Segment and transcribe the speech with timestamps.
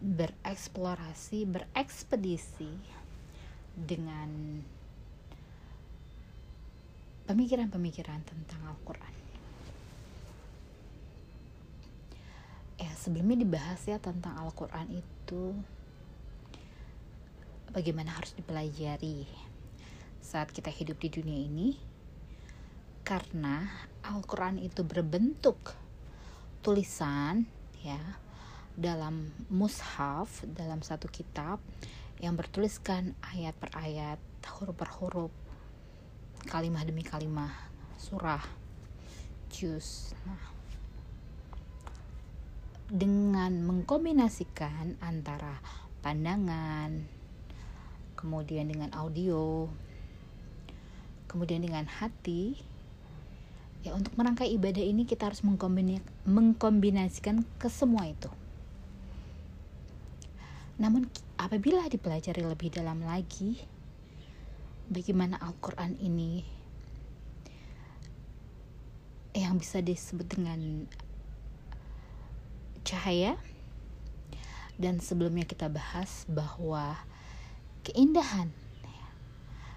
[0.00, 2.70] bereksplorasi, berekspedisi
[3.74, 4.62] dengan
[7.26, 9.14] pemikiran-pemikiran tentang Al-Quran.
[12.78, 15.54] Ya, sebelumnya dibahas ya tentang Al-Quran itu
[17.74, 19.26] bagaimana harus dipelajari
[20.22, 21.68] saat kita hidup di dunia ini
[23.04, 23.68] karena
[24.06, 25.76] Al-Quran itu berbentuk
[26.64, 27.44] tulisan
[27.84, 28.23] ya
[28.74, 31.62] dalam mushaf dalam satu kitab
[32.18, 34.18] yang bertuliskan ayat per ayat
[34.58, 35.32] huruf per huruf
[36.50, 37.50] kalimah demi kalimah
[37.96, 38.42] surah
[39.48, 40.12] juz.
[40.26, 40.54] Nah
[42.84, 45.56] dengan mengkombinasikan antara
[46.04, 47.08] pandangan
[48.12, 49.72] kemudian dengan audio
[51.24, 52.60] kemudian dengan hati
[53.80, 55.40] ya untuk merangkai ibadah ini kita harus
[56.28, 58.28] mengkombinasikan ke semua itu
[60.74, 61.06] namun
[61.38, 63.62] apabila dipelajari lebih dalam lagi
[64.90, 66.42] bagaimana Al-Qur'an ini
[69.34, 70.86] yang bisa disebut dengan
[72.86, 73.38] cahaya?
[74.74, 76.98] Dan sebelumnya kita bahas bahwa
[77.86, 78.50] keindahan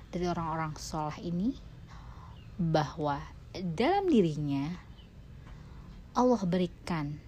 [0.09, 1.53] dari orang-orang sholah ini
[2.57, 3.21] bahwa
[3.53, 4.73] dalam dirinya
[6.17, 7.21] Allah berikan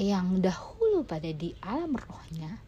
[0.00, 2.60] yang dahulu pada di alam rohnya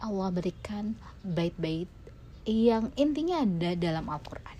[0.00, 0.92] Allah berikan
[1.24, 1.88] bait-bait
[2.46, 4.58] yang intinya ada dalam Al-Quran.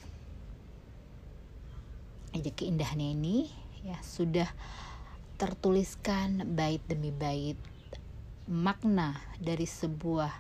[2.37, 3.37] Jadi keindahannya ini
[3.85, 4.49] ya sudah
[5.37, 7.57] tertuliskan bait demi bait
[8.49, 10.33] makna dari sebuah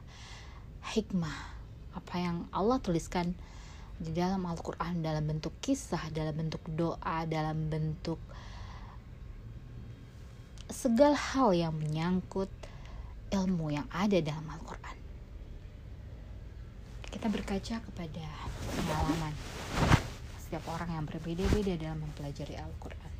[0.96, 1.38] hikmah.
[1.96, 3.32] Apa yang Allah tuliskan
[3.96, 8.20] di dalam Al-Quran dalam bentuk kisah, dalam bentuk doa, dalam bentuk
[10.66, 12.50] segala hal yang menyangkut
[13.30, 14.98] ilmu yang ada dalam Al-Quran.
[17.06, 18.26] Kita berkaca kepada
[18.74, 19.34] pengalaman
[20.42, 23.12] setiap orang yang berbeda-beda dalam mempelajari Al-Quran.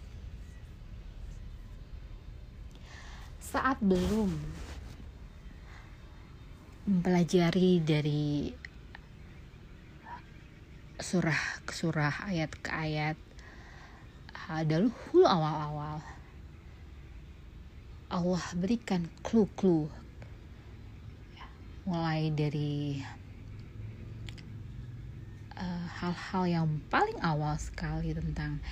[3.41, 4.31] Saat belum
[6.87, 8.51] mempelajari dari
[11.03, 13.19] surah ke surah, ayat ke ayat,
[14.67, 15.99] dahulu awal-awal
[18.07, 19.91] Allah berikan clue-clue.
[21.35, 21.47] Ya,
[21.83, 23.03] mulai dari
[25.59, 28.63] eh, hal-hal uh, yang paling awal sekali tentang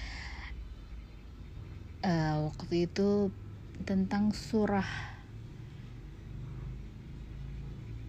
[2.07, 3.35] uh, waktu itu
[3.83, 4.87] tentang surah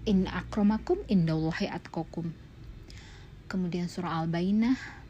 [0.05, 2.29] In akromakum indallahi atkokum
[3.49, 5.04] kemudian surah Al-Bainah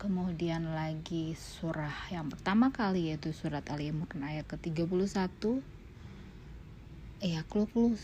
[0.00, 5.60] kemudian lagi surah yang pertama kali yaitu surat Ali Imran ayat ke-31.
[7.20, 8.00] Ya clue-clue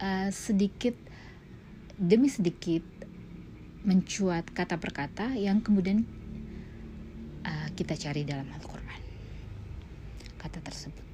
[0.00, 0.96] uh, sedikit
[2.00, 2.80] demi sedikit
[3.84, 6.08] mencuat kata per kata yang kemudian
[7.44, 9.02] uh, kita cari dalam Al-Quran.
[10.40, 11.04] Kata tersebut.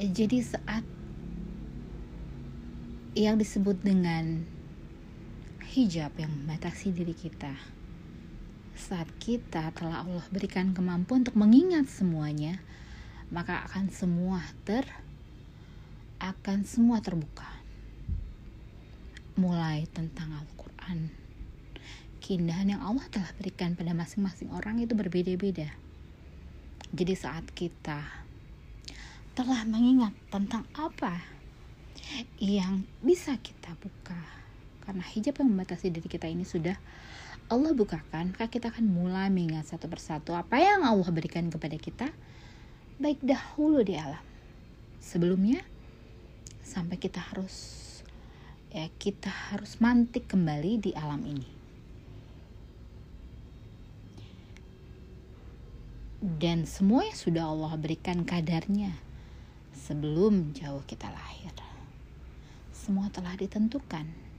[0.00, 0.82] Jadi saat
[3.14, 4.58] yang disebut dengan
[5.70, 7.54] hijab yang membatasi diri kita.
[8.74, 12.58] Saat kita telah Allah berikan kemampuan untuk mengingat semuanya,
[13.30, 14.82] maka akan semua ter
[16.18, 17.46] akan semua terbuka.
[19.38, 21.06] Mulai tentang Al-Qur'an.
[22.18, 25.70] Keindahan yang Allah telah berikan pada masing-masing orang itu berbeda-beda.
[26.90, 28.26] Jadi saat kita
[29.38, 31.22] telah mengingat tentang apa
[32.42, 34.39] yang bisa kita buka
[34.90, 36.74] karena hijab yang membatasi diri kita ini sudah
[37.46, 42.10] Allah bukakan maka kita akan mulai mengingat satu persatu apa yang Allah berikan kepada kita
[42.98, 44.18] baik dahulu di alam.
[44.98, 45.62] Sebelumnya
[46.66, 47.78] sampai kita harus
[48.74, 51.46] ya kita harus mantik kembali di alam ini.
[56.18, 58.98] Dan semuanya sudah Allah berikan kadarnya
[59.70, 61.54] sebelum jauh kita lahir
[62.80, 64.29] semua telah ditentukan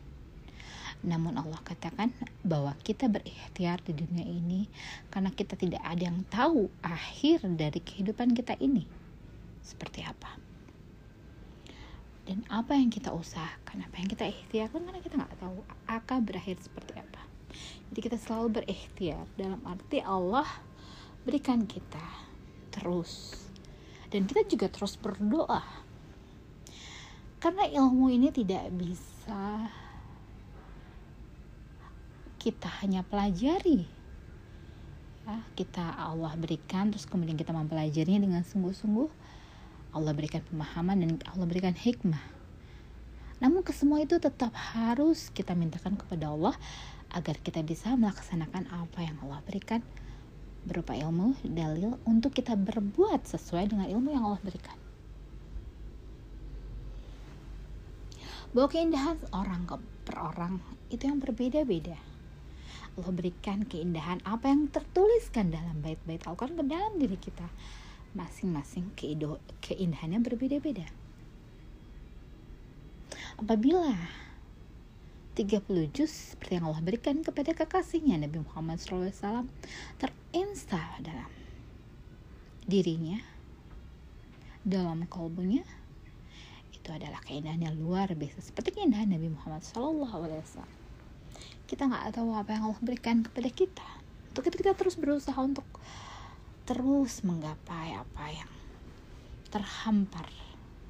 [1.01, 2.13] Namun Allah katakan
[2.45, 4.69] bahwa kita berikhtiar di dunia ini
[5.09, 8.85] karena kita tidak ada yang tahu akhir dari kehidupan kita ini.
[9.65, 10.37] Seperti apa.
[12.21, 14.85] Dan apa yang kita usahakan, apa yang kita ikhtiarkan?
[14.85, 17.21] Karena kita nggak tahu akan berakhir seperti apa.
[17.91, 20.45] Jadi kita selalu berikhtiar dalam arti Allah
[21.25, 22.05] berikan kita
[22.69, 23.41] terus.
[24.13, 25.65] Dan kita juga terus berdoa.
[27.41, 29.65] Karena ilmu ini tidak bisa
[32.41, 33.85] kita hanya pelajari
[35.29, 39.09] ya, kita Allah berikan terus kemudian kita mempelajarinya dengan sungguh-sungguh
[39.93, 42.41] Allah berikan pemahaman dan Allah berikan hikmah
[43.41, 46.57] namun kesemua itu tetap harus kita mintakan kepada Allah
[47.13, 49.81] agar kita bisa melaksanakan apa yang Allah berikan
[50.61, 54.77] berupa ilmu, dalil untuk kita berbuat sesuai dengan ilmu yang Allah berikan.
[58.53, 59.65] Bahwa keindahan orang
[60.05, 60.59] per orang
[60.91, 62.10] itu yang berbeda-beda.
[62.99, 67.47] Allah berikan keindahan apa yang tertuliskan dalam bait-bait Al-Quran ke dalam diri kita.
[68.11, 68.91] Masing-masing
[69.63, 70.83] keindahannya berbeda-beda.
[73.39, 73.95] Apabila
[75.31, 79.47] 30 juz seperti yang Allah berikan kepada kekasihnya Nabi Muhammad SAW
[79.95, 81.31] terinstal dalam
[82.67, 83.17] dirinya
[84.61, 85.63] dalam kalbunya
[86.75, 90.80] itu adalah keindahan yang luar biasa seperti keindahan Nabi Muhammad SAW
[91.71, 93.87] kita nggak tahu apa yang Allah berikan kepada kita.
[94.35, 95.63] Untuk itu kita terus berusaha untuk
[96.67, 98.51] terus menggapai apa yang
[99.47, 100.27] terhampar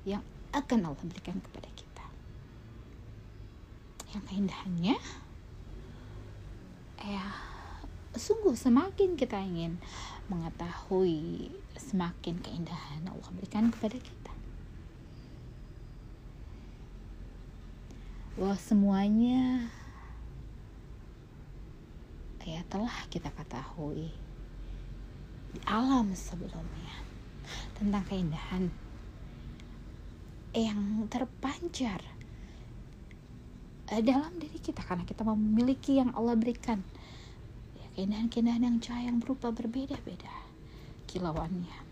[0.10, 2.06] yang akan Allah berikan kepada kita.
[4.18, 4.98] Yang keindahannya
[7.01, 7.25] ya
[8.18, 9.78] sungguh semakin kita ingin
[10.33, 14.33] mengetahui semakin keindahan Allah berikan kepada kita.
[18.33, 19.69] Bahwa semuanya
[22.51, 24.12] ya telah kita ketahui.
[25.56, 26.95] Di alam sebelumnya.
[27.75, 28.68] Tentang keindahan
[30.51, 32.03] yang terpancar
[33.92, 34.83] uh, dalam diri kita.
[34.83, 36.83] Karena kita memiliki yang Allah berikan.
[37.80, 40.31] Ya, keindahan-keindahan yang cahaya yang berupa berbeda-beda
[41.07, 41.92] kilauannya.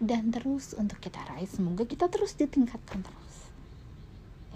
[0.00, 3.36] Dan terus untuk kita raih semoga kita terus ditingkatkan terus.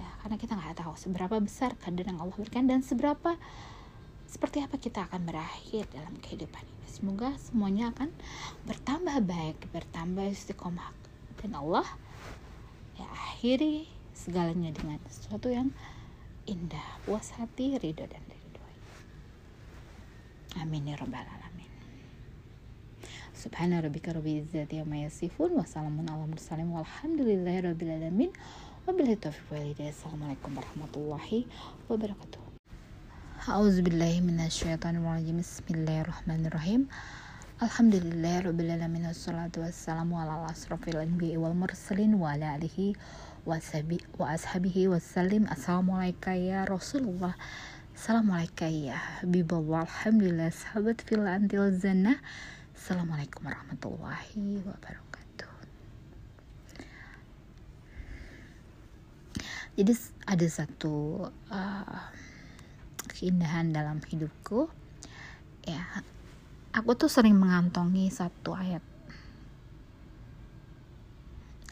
[0.00, 3.36] Ya karena kita nggak tahu seberapa besar kadar yang Allah berikan dan seberapa
[4.34, 6.86] seperti apa kita akan berakhir dalam kehidupan ini.
[6.90, 8.10] Semoga semuanya akan
[8.66, 10.90] bertambah baik bertambah istiqomah
[11.38, 11.86] dan Allah
[12.98, 15.70] ya akhiri segalanya dengan sesuatu yang
[16.50, 16.82] indah.
[17.06, 18.78] Puas hati ridho dan diridhoi
[20.58, 21.70] amin ya rabbal alamin.
[23.38, 28.34] Subhana rabbika rabbil izzati amma yasifun wa salamun ala mursalin walhamdulillahi rabbil alamin.
[28.82, 31.46] Wabillahi taufiq wal assalamualaikum warahmatullahi
[31.86, 32.43] wabarakatuh
[33.44, 36.88] A'udzu billahi minasyaitonir rajim Bismillahirrahmanirrahim.
[37.60, 42.96] Alhamdulillah Rabbil Alamin Wassalatu wassalamu ala asrafil anbiya wal mursalin Wa ala alihi
[43.44, 43.60] wa
[44.32, 47.36] ashabihi wasallim Assalamualaikum ya Rasulullah.
[47.92, 49.84] Assalamualaikum ya Habibullah.
[49.92, 52.16] Alhamdulillah sahabat fil antil zannah
[52.72, 55.52] Assalamualaikum warahmatullahi wabarakatuh.
[59.76, 59.92] Jadi
[60.32, 62.23] ada satu uh,
[63.08, 64.68] keindahan dalam hidupku
[65.64, 66.02] ya
[66.74, 68.82] aku tuh sering mengantongi satu ayat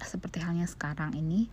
[0.03, 1.49] seperti halnya sekarang ini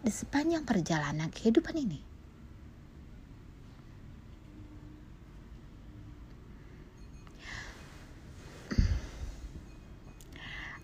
[0.02, 2.02] di sepanjang perjalanan kehidupan ini.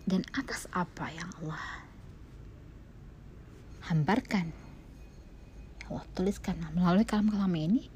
[0.06, 1.89] Dan atas apa yang Allah
[3.90, 4.54] hambarkan,
[5.90, 6.54] Allah tuliskan.
[6.78, 7.90] Melalui kalam-kalam ini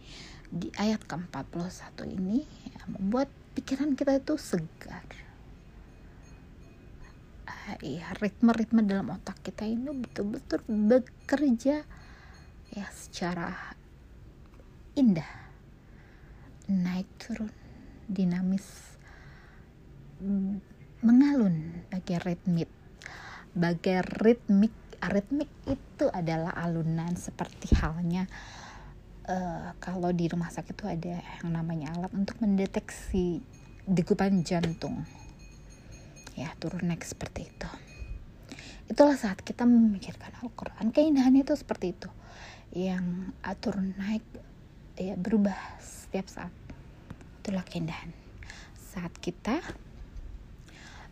[0.51, 5.07] di ayat ke-41 ini ya, membuat pikiran kita itu segar.
[7.81, 11.87] Ya ritme-ritme dalam otak kita ini betul-betul bekerja
[12.75, 13.73] ya secara
[14.99, 15.31] indah.
[16.69, 17.53] Naik turun
[18.05, 18.99] dinamis
[21.01, 22.69] mengalun bagai ritmik
[23.55, 24.75] bagai ritmik
[25.11, 28.29] ritmik itu adalah alunan seperti halnya
[29.29, 33.41] uh, kalau di rumah sakit itu ada yang namanya alat untuk mendeteksi
[33.85, 35.05] degupan jantung.
[36.35, 37.69] Ya turun naik seperti itu.
[38.91, 40.91] Itulah saat kita memikirkan Al-Quran.
[40.91, 42.11] Keindahannya itu seperti itu.
[42.75, 43.33] Yang
[43.63, 44.25] turun naik
[44.99, 46.53] ya berubah setiap saat.
[47.41, 48.11] Itulah keindahan.
[48.77, 49.63] Saat kita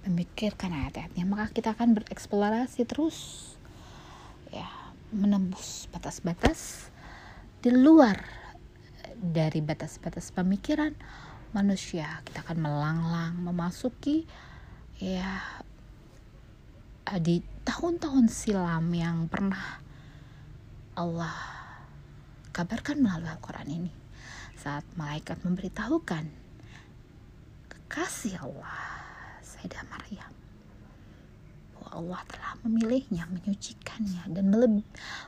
[0.02, 3.51] memikirkan ayat-ayatnya maka kita akan bereksplorasi terus
[4.52, 4.68] ya
[5.12, 6.92] menembus batas-batas
[7.64, 8.20] di luar
[9.16, 10.92] dari batas-batas pemikiran
[11.56, 12.20] manusia.
[12.24, 14.28] Kita akan melanglang memasuki
[15.00, 15.40] ya
[17.20, 19.80] di tahun-tahun silam yang pernah
[20.96, 21.36] Allah
[22.52, 23.92] kabarkan melalui Al-Quran ini.
[24.56, 26.24] Saat malaikat memberitahukan
[27.68, 28.78] kekasih Allah
[29.42, 30.31] Sayyidah Maryam
[31.92, 34.48] Allah telah memilihnya menyucikannya dan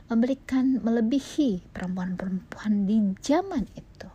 [0.09, 4.09] memberikan melebihi perempuan-perempuan di zaman itu.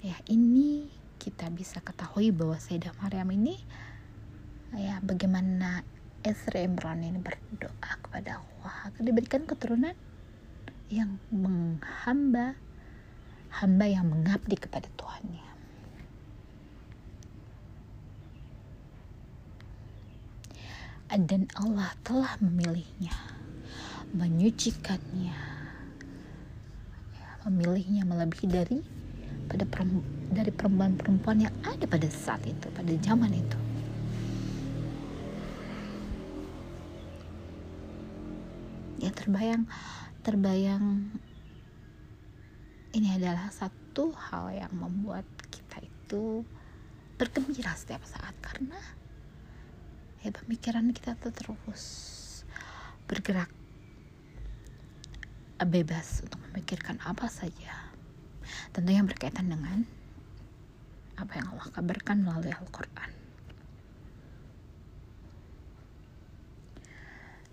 [0.00, 0.88] Ya ini
[1.20, 3.58] kita bisa ketahui bahwa Sayyidah Maryam ini
[4.76, 5.82] ya bagaimana
[6.22, 9.94] Esra Imran ini berdoa kepada Allah agar diberikan keturunan
[10.86, 12.54] yang menghamba
[13.58, 15.55] hamba yang mengabdi kepada Tuhannya
[21.14, 23.14] dan Allah telah memilihnya
[24.10, 25.34] menyucikannya
[27.14, 28.78] ya, memilihnya melebihi dari
[29.46, 29.62] pada
[30.34, 33.58] dari perempuan-perempuan yang ada pada saat itu, pada zaman itu.
[38.98, 39.70] Ya terbayang,
[40.26, 41.14] terbayang
[42.96, 46.42] ini adalah satu hal yang membuat kita itu
[47.20, 48.80] bergembira setiap saat karena
[50.26, 51.84] ya pemikiran kita tuh terus
[53.06, 53.46] bergerak
[55.62, 57.94] bebas untuk memikirkan apa saja
[58.74, 59.86] tentu yang berkaitan dengan
[61.16, 63.10] apa yang Allah kabarkan melalui Al-Quran.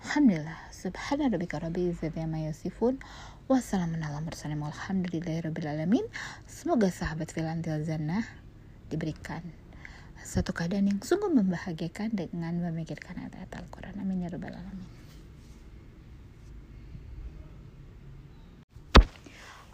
[0.03, 2.99] Alhamdulillah, subhana rabbika rabbil izzati amma yasifun.
[3.47, 6.05] Wassalamun ala mursalin walhamdulillahi rabbil alamin.
[6.43, 8.27] Semoga sahabat filantil zannah
[8.91, 9.62] diberikan
[10.23, 13.99] satu keadaan yang sungguh membahagiakan dengan memikirkan ayat-ayat Al-Quran.
[13.99, 14.87] Amin ya rabbal alamin.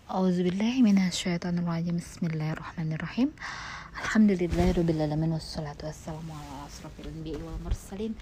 [0.09, 2.01] Auzubillahi minasyaitonirrajim.
[2.01, 3.29] Bismillahirrahmanirrahim.
[3.93, 5.05] Alhamdulillahirabbil
[5.37, 8.17] wassalatu wassalamu ala asrofil anbiya'i wal mursalin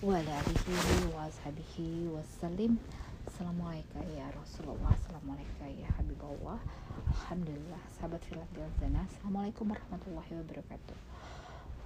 [0.00, 2.80] wa ala alihi wa ashabihi wassalim.
[3.28, 4.96] Assalamualaikum ya Rasulullah.
[4.96, 6.56] Assalamualaikum ya Habibullah.
[7.04, 8.48] Alhamdulillah sahabat filat.
[8.80, 11.15] Assalamualaikum warahmatullahi wabarakatuh.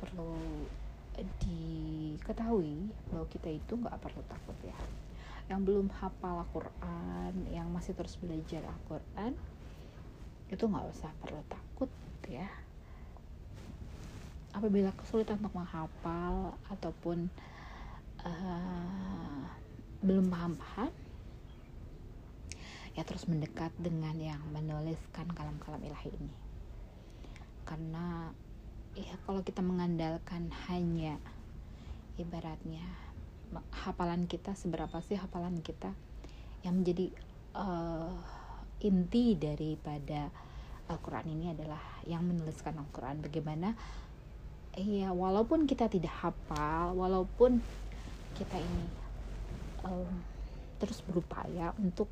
[0.00, 0.33] Perlu
[1.21, 4.78] diketahui bahwa kita itu nggak perlu takut ya.
[5.52, 9.37] Yang belum hafal Al-Quran yang masih terus belajar Al-Quran
[10.50, 11.90] itu nggak usah perlu takut
[12.26, 12.49] ya.
[14.57, 17.30] Apabila kesulitan untuk menghafal ataupun
[18.25, 19.45] uh,
[20.00, 20.90] belum paham-paham
[22.99, 26.35] ya terus mendekat dengan yang menuliskan kalam-kalam ilahi ini.
[27.62, 28.35] Karena
[28.99, 31.16] ya kalau kita mengandalkan hanya
[32.18, 32.85] ibaratnya
[33.70, 35.90] hafalan kita seberapa sih hafalan kita
[36.62, 37.11] yang menjadi
[37.56, 38.14] uh,
[38.80, 40.30] inti daripada
[40.90, 43.23] Al-Quran ini adalah yang menuliskan Al-Quran.
[43.23, 43.78] Bagaimana?
[44.75, 47.59] Ya walaupun kita tidak hafal walaupun
[48.38, 48.87] kita ini
[49.82, 50.23] um,
[50.78, 52.06] terus berupaya untuk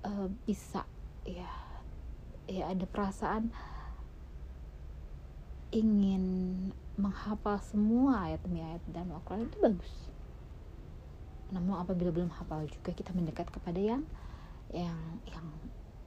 [0.00, 0.88] uh, bisa
[1.28, 1.46] ya
[2.48, 3.52] ya ada perasaan
[5.74, 6.24] ingin
[6.96, 9.94] menghafal semua ayat demi ayat dan Al-Quran itu bagus.
[11.52, 14.02] Namun apabila belum hafal juga kita mendekat kepada yang
[14.74, 14.98] yang
[15.30, 15.46] yang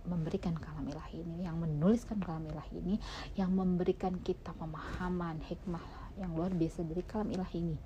[0.03, 2.95] memberikan kalam ilahi ini yang menuliskan kalam ilahi ini
[3.37, 5.83] yang memberikan kita pemahaman hikmah
[6.19, 7.77] yang luar biasa dari kalam ilahi ini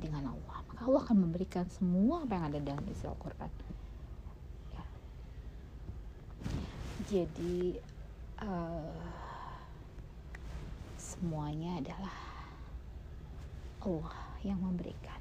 [0.00, 0.56] dengan Allah.
[0.72, 3.52] Maka Allah akan memberikan semua apa yang ada dalam isi Al-Quran.
[4.72, 4.84] Ya.
[7.10, 7.58] jadi
[8.40, 9.19] uh,
[11.20, 12.16] semuanya adalah
[13.84, 15.20] Allah yang memberikan.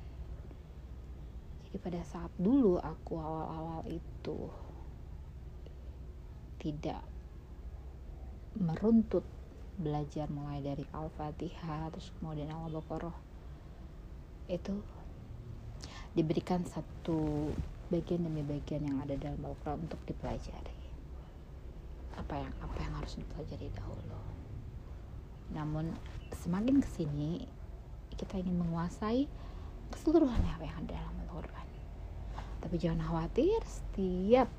[1.67, 4.47] Jadi pada saat dulu aku awal-awal itu
[6.63, 7.03] tidak
[8.55, 9.27] meruntut
[9.75, 13.15] belajar mulai dari Al-Fatihah terus kemudian Al-Baqarah
[14.47, 14.79] itu
[16.15, 17.51] diberikan satu
[17.91, 20.79] bagian demi bagian yang ada dalam Al-Quran untuk dipelajari.
[22.15, 24.28] Apa yang apa yang harus dipelajari dahulu
[25.53, 25.93] namun
[26.35, 27.45] semakin ke sini
[28.19, 29.25] kita ingin menguasai
[29.89, 31.67] keseluruhan apa yang ada dalam Al-Quran.
[32.59, 34.49] Tapi jangan khawatir setiap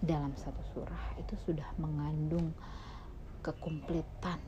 [0.00, 2.52] dalam satu surah itu sudah mengandung
[3.40, 4.38] kekompletan.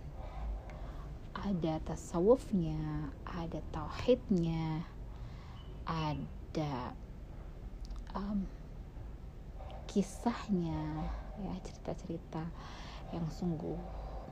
[1.33, 4.85] Ada tasawufnya ada tauhidnya
[5.89, 6.95] ada
[8.15, 8.47] um,
[9.91, 11.09] kisahnya
[11.41, 12.47] ya cerita-cerita
[13.11, 13.81] yang sungguh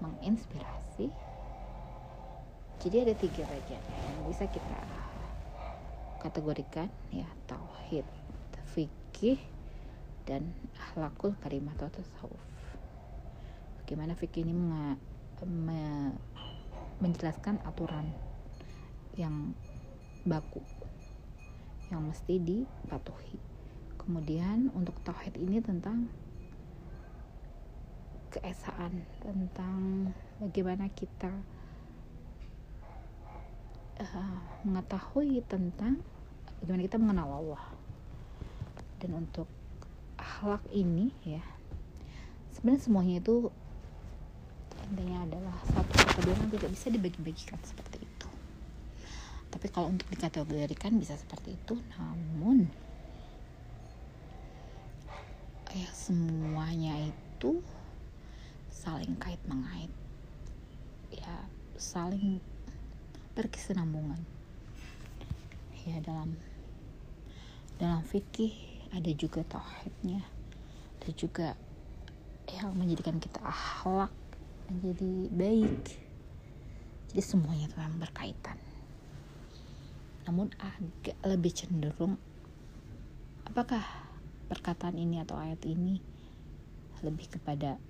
[0.00, 1.08] menginspirasi.
[2.80, 4.80] Jadi ada tiga bagian yang bisa kita
[6.20, 8.04] kategorikan ya tauhid
[8.70, 9.40] fikih
[10.24, 12.46] dan akhlakul karimah atau tasawuf.
[13.82, 14.94] Bagaimana fikih ini menga,
[15.44, 16.14] me,
[17.02, 18.06] menjelaskan aturan
[19.18, 19.52] yang
[20.22, 20.62] baku
[21.90, 23.36] yang mesti dipatuhi.
[23.98, 26.06] Kemudian untuk tauhid ini tentang
[28.30, 31.30] keesaan tentang bagaimana kita
[33.98, 35.98] uh, mengetahui tentang
[36.62, 37.64] bagaimana kita mengenal Allah.
[39.02, 39.50] Dan untuk
[40.20, 41.42] akhlak ini ya
[42.54, 43.48] sebenarnya semuanya itu
[44.90, 48.28] intinya adalah satu yang tidak bisa dibagi-bagikan seperti itu.
[49.50, 52.68] Tapi kalau untuk dikategorikan bisa seperti itu namun
[55.70, 57.62] ya semuanya itu
[58.70, 59.90] saling kait mengait.
[61.10, 61.44] Ya
[61.76, 62.38] saling
[63.34, 64.22] berkesinambungan.
[65.84, 66.38] Ya dalam
[67.76, 68.54] dalam fikih
[68.94, 70.22] ada juga tauhidnya.
[71.02, 71.48] Ada juga
[72.50, 74.14] yang menjadikan kita akhlak
[74.70, 75.84] menjadi baik.
[77.10, 78.58] Jadi semuanya memang berkaitan.
[80.30, 82.14] Namun agak lebih cenderung
[83.50, 83.82] apakah
[84.46, 85.98] perkataan ini atau ayat ini
[87.02, 87.82] lebih kepada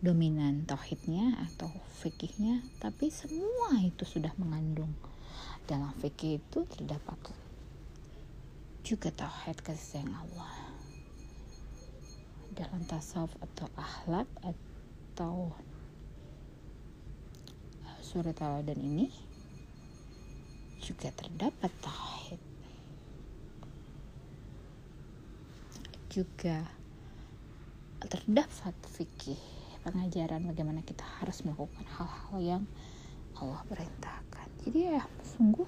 [0.00, 1.68] dominan tauhidnya atau
[2.00, 4.96] fikihnya tapi semua itu sudah mengandung.
[5.68, 7.20] Dalam fikih itu terdapat
[8.80, 10.56] juga tauhid kasih sayang Allah.
[12.56, 15.52] Dalam tasawuf atau akhlak atau
[18.00, 19.12] surat dan ini
[20.80, 22.40] juga terdapat tauhid.
[26.08, 26.64] Juga
[28.00, 29.59] terdapat fikih
[29.90, 32.62] pengajaran bagaimana kita harus melakukan hal-hal yang
[33.34, 34.46] Allah perintahkan.
[34.62, 35.66] Jadi ya sungguh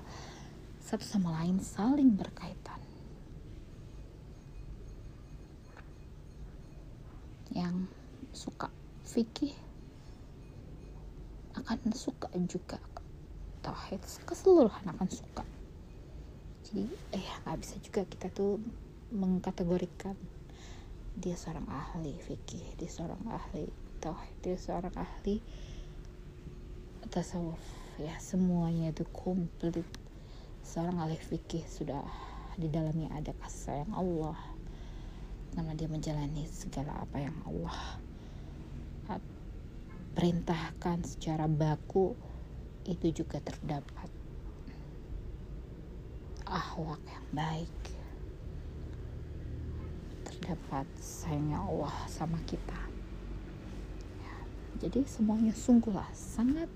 [0.79, 2.79] satu sama lain saling berkaitan.
[7.51, 7.91] Yang
[8.31, 8.71] suka
[9.03, 9.53] fikih
[11.59, 12.79] akan suka juga.
[13.67, 15.45] Tauhid keseluruhan akan suka.
[16.71, 18.63] Jadi eh nggak bisa juga kita tuh
[19.13, 20.17] mengkategorikan
[21.13, 23.69] dia seorang ahli fikih dia seorang ahli
[24.03, 25.39] tauhid dia seorang ahli
[27.15, 27.63] tasawuf.
[28.03, 29.87] Ya semuanya itu komplit.
[30.67, 32.03] Seorang ahli fikih sudah
[32.59, 34.39] di dalamnya ada kasih sayang Allah.
[35.55, 38.03] Karena dia menjalani segala apa yang Allah
[40.13, 42.13] perintahkan secara baku
[42.85, 44.09] itu juga terdapat.
[46.45, 47.81] Akhlak yang baik.
[50.29, 52.92] Terdapat sayangnya Allah sama kita
[54.83, 56.67] jadi semuanya sungguhlah sangat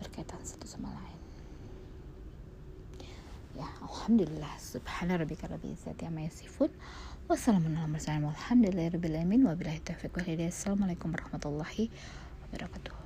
[0.00, 1.20] berkaitan satu sama lain.
[3.60, 4.56] Ya alhamdulillah.
[4.56, 6.72] Subhana rabbika rabbil izzati amma yasifun.
[7.28, 7.92] Wassalamualaikum
[11.12, 11.92] warahmatullahi
[12.48, 12.96] wabarakatuh